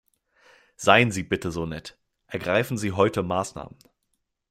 Seien 0.77 1.11
Sie 1.11 1.21
bitte 1.21 1.51
so 1.51 1.67
nett, 1.67 1.95
ergreifen 2.25 2.75
Sie 2.75 2.91
heute 2.91 3.21
Maßnahmen. 3.21 3.77